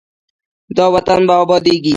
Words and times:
دا 0.77 0.85
وطن 0.95 1.19
به 1.27 1.35
ابادیږي. 1.43 1.89